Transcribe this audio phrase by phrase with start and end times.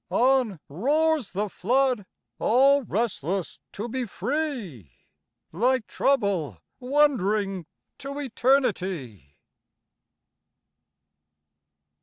[0.09, 2.07] On roars the flood,
[2.39, 4.93] all restless to be free,
[5.51, 7.67] Like Trouble wandering
[7.99, 9.35] to Eternity.